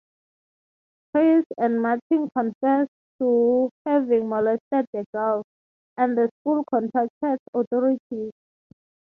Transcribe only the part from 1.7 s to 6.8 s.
Martin confessed to having molested the girl, and the school